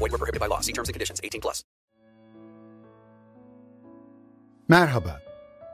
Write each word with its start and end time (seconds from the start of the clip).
Void 0.00 0.10
were 0.12 0.18
prohibited 0.18 0.40
by 0.40 0.48
law. 0.48 0.60
See 0.60 0.72
terms 0.72 0.88
and 0.88 0.94
conditions. 0.94 1.20
18 1.24 1.40
plus. 1.40 1.62
Merhaba. 4.68 5.20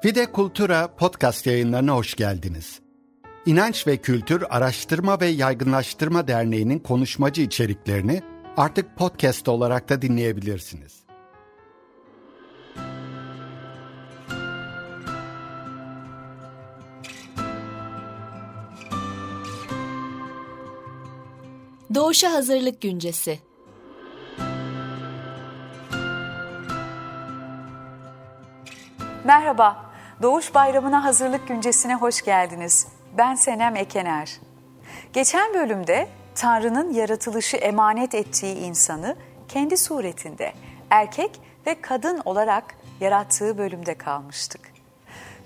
Fide 0.02 0.32
Kultura 0.32 0.96
podcast 0.96 1.46
yayınlarına 1.46 1.94
hoş 1.94 2.14
geldiniz. 2.14 2.80
İnanç 3.46 3.86
ve 3.86 3.96
Kültür 3.96 4.44
Araştırma 4.50 5.20
ve 5.20 5.26
Yaygınlaştırma 5.26 6.28
Derneği'nin 6.28 6.78
konuşmacı 6.78 7.42
içeriklerini 7.42 8.22
artık 8.56 8.96
podcast 8.96 9.48
olarak 9.48 9.88
da 9.88 10.02
dinleyebilirsiniz. 10.02 11.06
Doğuşa 21.94 22.32
Hazırlık 22.32 22.80
Güncesi 22.80 23.38
Merhaba, 29.24 29.76
Doğuş 30.22 30.54
Bayramı'na 30.54 31.04
hazırlık 31.04 31.48
güncesine 31.48 31.94
hoş 31.94 32.22
geldiniz. 32.22 32.86
Ben 33.18 33.34
Senem 33.34 33.76
Ekener. 33.76 34.40
Geçen 35.12 35.54
bölümde 35.54 36.08
Tanrı'nın 36.34 36.92
yaratılışı 36.92 37.56
emanet 37.56 38.14
ettiği 38.14 38.56
insanı 38.56 39.16
kendi 39.48 39.76
suretinde, 39.76 40.52
erkek 40.90 41.40
ve 41.66 41.80
kadın 41.80 42.22
olarak 42.24 42.64
yarattığı 43.00 43.58
bölümde 43.58 43.94
kalmıştık. 43.94 44.60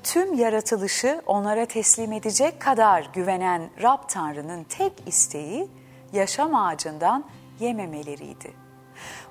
Tüm 0.02 0.34
yaratılışı 0.34 1.22
onlara 1.26 1.66
teslim 1.66 2.12
edecek 2.12 2.60
kadar 2.60 3.10
güvenen 3.12 3.70
Rab 3.82 4.08
Tanrı'nın 4.08 4.64
tek 4.64 4.92
isteği 5.06 5.68
yaşam 6.12 6.54
ağacından 6.54 7.24
yememeleriydi. 7.60 8.69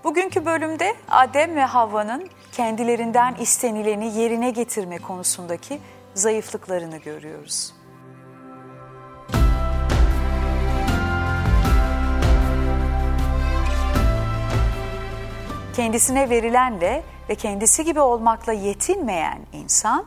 Bugünkü 0.04 0.46
bölümde 0.46 0.96
Adem 1.10 1.56
ve 1.56 1.64
Havva'nın 1.64 2.30
kendilerinden 2.52 3.36
istenileni 3.36 4.18
yerine 4.18 4.50
getirme 4.50 4.98
konusundaki 4.98 5.80
zayıflıklarını 6.14 6.98
görüyoruz. 6.98 7.74
Kendisine 15.76 16.30
verilenle 16.30 17.04
ve 17.30 17.36
kendisi 17.36 17.86
gibi 17.86 18.00
olmakla 18.00 18.54
yetinmeyen 18.54 19.40
insan 19.54 20.06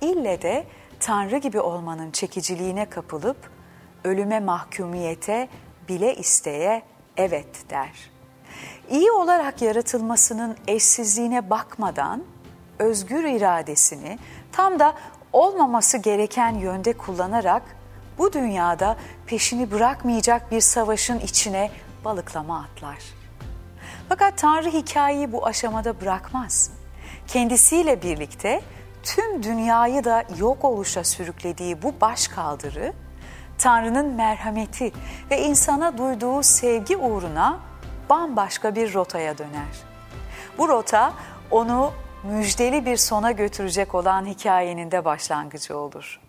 ille 0.00 0.42
de 0.42 0.66
Tanrı 1.00 1.36
gibi 1.36 1.60
olmanın 1.60 2.10
çekiciliğine 2.10 2.90
kapılıp 2.90 3.36
ölüme 4.04 4.40
mahkumiyete 4.40 5.48
bile 5.88 6.14
isteye 6.14 6.82
evet 7.16 7.70
der. 7.70 8.13
İyi 8.90 9.10
olarak 9.10 9.62
yaratılmasının 9.62 10.56
eşsizliğine 10.66 11.50
bakmadan 11.50 12.22
özgür 12.78 13.24
iradesini 13.24 14.18
tam 14.52 14.78
da 14.78 14.94
olmaması 15.32 15.98
gereken 15.98 16.54
yönde 16.54 16.92
kullanarak 16.92 17.62
bu 18.18 18.32
dünyada 18.32 18.96
peşini 19.26 19.70
bırakmayacak 19.70 20.50
bir 20.50 20.60
savaşın 20.60 21.18
içine 21.18 21.70
balıklama 22.04 22.58
atlar. 22.58 22.98
Fakat 24.08 24.38
Tanrı 24.38 24.68
hikayeyi 24.70 25.32
bu 25.32 25.46
aşamada 25.46 26.00
bırakmaz. 26.00 26.70
Kendisiyle 27.26 28.02
birlikte 28.02 28.60
tüm 29.02 29.42
dünyayı 29.42 30.04
da 30.04 30.24
yok 30.38 30.64
oluşa 30.64 31.04
sürüklediği 31.04 31.82
bu 31.82 32.00
başkaldırı 32.00 32.92
Tanrı'nın 33.58 34.06
merhameti 34.06 34.92
ve 35.30 35.42
insana 35.42 35.98
duyduğu 35.98 36.42
sevgi 36.42 36.96
uğruna 36.96 37.60
bambaşka 38.10 38.74
bir 38.74 38.94
rotaya 38.94 39.38
döner. 39.38 39.82
Bu 40.58 40.68
rota 40.68 41.14
onu 41.50 41.92
müjdeli 42.24 42.86
bir 42.86 42.96
sona 42.96 43.32
götürecek 43.32 43.94
olan 43.94 44.26
hikayenin 44.26 44.90
de 44.90 45.04
başlangıcı 45.04 45.78
olur. 45.78 46.20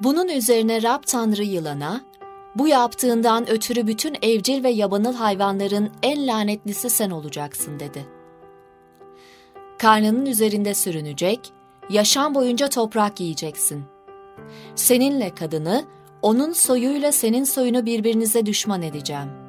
Bunun 0.00 0.28
üzerine 0.28 0.82
Rab 0.82 1.02
Tanrı 1.06 1.42
yılana, 1.42 2.00
bu 2.54 2.68
yaptığından 2.68 3.50
ötürü 3.50 3.86
bütün 3.86 4.16
evcil 4.22 4.64
ve 4.64 4.70
yabanıl 4.70 5.14
hayvanların 5.14 5.90
en 6.02 6.26
lanetlisi 6.26 6.90
sen 6.90 7.10
olacaksın 7.10 7.80
dedi. 7.80 8.06
Karnının 9.78 10.26
üzerinde 10.26 10.74
sürünecek, 10.74 11.52
yaşam 11.90 12.34
boyunca 12.34 12.68
toprak 12.68 13.20
yiyeceksin. 13.20 13.84
Seninle 14.74 15.34
kadını, 15.34 15.84
onun 16.22 16.52
soyuyla 16.52 17.12
senin 17.12 17.44
soyunu 17.44 17.86
birbirinize 17.86 18.46
düşman 18.46 18.82
edeceğim. 18.82 19.45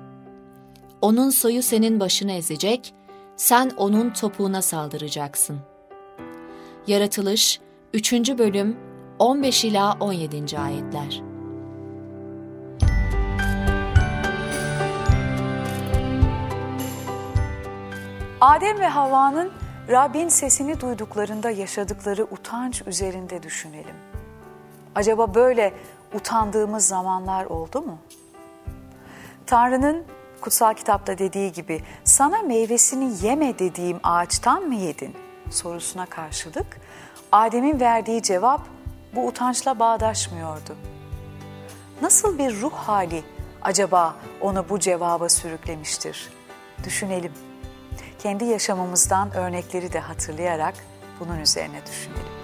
Onun 1.01 1.29
soyu 1.29 1.63
senin 1.63 1.99
başını 1.99 2.31
ezecek, 2.31 2.93
sen 3.35 3.71
onun 3.77 4.09
topuğuna 4.09 4.61
saldıracaksın. 4.61 5.59
Yaratılış 6.87 7.59
3. 7.93 8.13
bölüm 8.13 8.77
15 9.19 9.65
ila 9.65 9.97
17. 9.99 10.59
ayetler. 10.59 11.21
Adem 18.41 18.79
ve 18.79 18.87
Havva'nın 18.87 19.51
Rabbin 19.89 20.27
sesini 20.27 20.81
duyduklarında 20.81 21.49
yaşadıkları 21.49 22.23
utanç 22.23 22.83
üzerinde 22.87 23.43
düşünelim. 23.43 23.95
Acaba 24.95 25.35
böyle 25.35 25.73
utandığımız 26.15 26.87
zamanlar 26.87 27.45
oldu 27.45 27.81
mu? 27.81 27.97
Tanrı'nın 29.45 30.03
kutsal 30.41 30.73
kitapta 30.73 31.17
dediği 31.17 31.51
gibi 31.51 31.83
sana 32.03 32.41
meyvesini 32.41 33.25
yeme 33.25 33.59
dediğim 33.59 33.99
ağaçtan 34.03 34.63
mı 34.63 34.75
yedin 34.75 35.15
sorusuna 35.49 36.05
karşılık 36.05 36.79
Adem'in 37.31 37.79
verdiği 37.79 38.21
cevap 38.21 38.61
bu 39.15 39.27
utançla 39.27 39.79
bağdaşmıyordu. 39.79 40.75
Nasıl 42.01 42.37
bir 42.37 42.61
ruh 42.61 42.73
hali 42.73 43.23
acaba 43.61 44.15
onu 44.41 44.65
bu 44.69 44.79
cevaba 44.79 45.29
sürüklemiştir? 45.29 46.29
Düşünelim. 46.83 47.33
Kendi 48.19 48.45
yaşamımızdan 48.45 49.33
örnekleri 49.33 49.93
de 49.93 49.99
hatırlayarak 49.99 50.75
bunun 51.19 51.39
üzerine 51.39 51.81
düşünelim. 51.85 52.36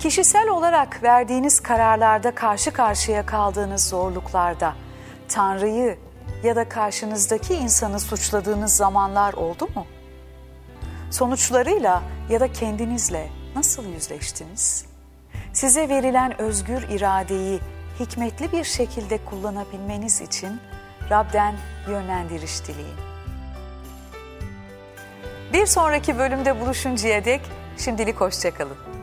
Kişisel 0.00 0.48
olarak 0.48 1.02
verdiğiniz 1.02 1.60
kararlarda 1.60 2.34
karşı 2.34 2.70
karşıya 2.70 3.26
kaldığınız 3.26 3.88
zorluklarda 3.88 4.74
Tanrı'yı 5.28 5.98
ya 6.42 6.56
da 6.56 6.68
karşınızdaki 6.68 7.54
insanı 7.54 8.00
suçladığınız 8.00 8.76
zamanlar 8.76 9.32
oldu 9.32 9.68
mu? 9.74 9.86
Sonuçlarıyla 11.10 12.02
ya 12.30 12.40
da 12.40 12.52
kendinizle 12.52 13.28
nasıl 13.56 13.86
yüzleştiniz? 13.86 14.84
Size 15.52 15.88
verilen 15.88 16.40
özgür 16.40 16.82
iradeyi 16.82 17.60
hikmetli 18.00 18.52
bir 18.52 18.64
şekilde 18.64 19.24
kullanabilmeniz 19.24 20.20
için 20.20 20.60
Rab'den 21.10 21.54
yönlendiriş 21.88 22.66
dileyin. 22.66 22.96
Bir 25.52 25.66
sonraki 25.66 26.18
bölümde 26.18 26.60
buluşuncaya 26.60 27.24
dek 27.24 27.40
şimdilik 27.78 28.20
hoşçakalın. 28.20 28.99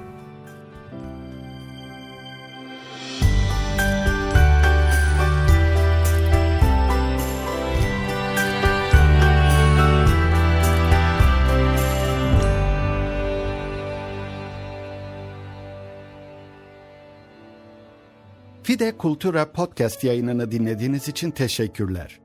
Fide 18.68 18.98
Kultura 18.98 19.52
podcast 19.52 20.04
yayınını 20.04 20.52
dinlediğiniz 20.52 21.08
için 21.08 21.32
teşekkürler. 21.32 22.20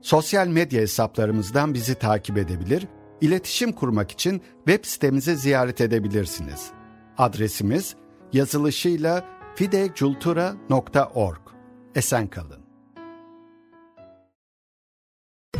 Sosyal 0.00 0.46
medya 0.46 0.80
hesaplarımızdan 0.80 1.74
bizi 1.74 1.94
takip 1.94 2.38
edebilir, 2.38 2.86
iletişim 3.20 3.72
kurmak 3.72 4.10
için 4.10 4.42
web 4.66 4.84
sitemizi 4.84 5.36
ziyaret 5.36 5.80
edebilirsiniz. 5.80 6.70
Adresimiz 7.16 7.96
yazılışıyla 8.32 9.24
fidecultura.org. 9.54 11.40
Esen 11.94 12.26
kalın. 12.26 12.57